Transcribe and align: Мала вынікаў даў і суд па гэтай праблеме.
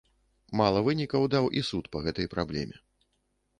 Мала 0.61 0.81
вынікаў 0.87 1.27
даў 1.35 1.45
і 1.61 1.63
суд 1.69 1.85
па 1.99 2.03
гэтай 2.09 2.27
праблеме. 2.35 2.83